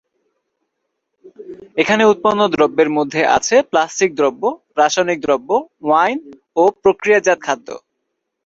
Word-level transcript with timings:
এখানে 1.77 2.03
উৎপন্ন 2.05 2.41
দ্রব্যের 2.47 2.89
মধ্যে 2.97 3.21
আছে 3.37 3.55
প্লাস্টিক 3.71 4.11
দ্রব্য, 4.15 4.43
রাসায়নিক 4.77 5.19
দ্রব্য, 5.21 5.49
ওয়াইন 5.83 6.17
ও 6.55 6.63
প্রক্রিয়াজাত 6.83 7.39
খাদ্য। 7.45 7.67